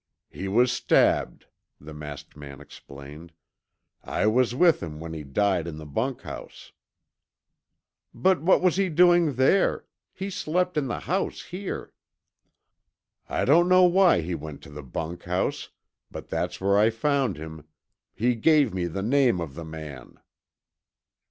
"He 0.31 0.47
was 0.47 0.71
stabbed," 0.71 1.45
the 1.79 1.93
masked 1.93 2.35
man 2.35 2.59
explained. 2.59 3.33
"I 4.03 4.25
was 4.25 4.55
with 4.55 4.81
him 4.81 4.99
when 4.99 5.13
he 5.13 5.21
died 5.23 5.67
in 5.67 5.77
the 5.77 5.85
bunkhouse." 5.85 6.71
"But 8.11 8.41
what 8.41 8.63
was 8.63 8.77
he 8.77 8.89
doing 8.89 9.33
there? 9.35 9.85
He 10.11 10.31
slept 10.31 10.75
in 10.75 10.87
the 10.87 11.01
house 11.01 11.43
here." 11.43 11.93
"I 13.29 13.45
don't 13.45 13.69
know 13.69 13.83
why 13.83 14.21
he 14.21 14.33
went 14.33 14.63
to 14.63 14.71
the 14.71 14.81
bunkhouse, 14.81 15.69
but 16.09 16.29
that's 16.29 16.59
where 16.59 16.79
I 16.79 16.89
found 16.89 17.37
him. 17.37 17.67
He 18.15 18.33
gave 18.33 18.73
me 18.73 18.87
the 18.87 19.03
name 19.03 19.39
of 19.39 19.53
the 19.53 19.65
man." 19.65 20.15